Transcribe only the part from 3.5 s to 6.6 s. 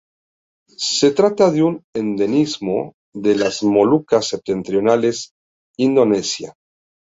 Molucas septentrionales, Indonesia.